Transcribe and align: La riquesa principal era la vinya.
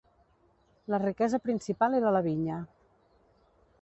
La 0.93 0.99
riquesa 1.03 1.41
principal 1.43 1.99
era 1.99 2.15
la 2.17 2.25
vinya. 2.31 2.57